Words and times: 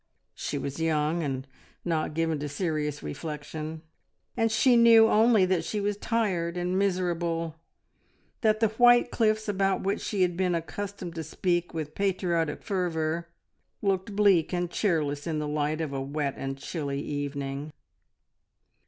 She 0.33 0.57
was 0.57 0.79
young 0.79 1.21
and 1.21 1.45
not 1.85 2.15
given 2.15 2.39
to 2.39 2.49
serious 2.49 3.03
reflection, 3.03 3.83
and 4.35 4.51
she 4.51 4.75
knew 4.75 5.07
only 5.07 5.45
that 5.45 5.63
she 5.63 5.79
was 5.79 5.95
tired 5.95 6.57
and 6.57 6.75
miserable, 6.75 7.57
that 8.41 8.61
the 8.61 8.69
white 8.69 9.11
cliffs 9.11 9.47
about 9.47 9.83
which 9.83 10.01
she 10.01 10.23
had 10.23 10.35
been 10.35 10.55
accustomed 10.55 11.13
to 11.13 11.23
speak 11.23 11.75
with 11.75 11.93
patriotic 11.93 12.63
fervour, 12.63 13.27
looked 13.83 14.15
bleak 14.15 14.51
and 14.51 14.71
cheerless 14.71 15.27
in 15.27 15.37
the 15.37 15.47
light 15.47 15.81
of 15.81 15.93
a 15.93 16.01
wet 16.01 16.33
and 16.35 16.57
chilly 16.57 16.99
evening. 16.99 17.71